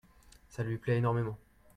[0.49, 1.37] Ça lui plait énormément.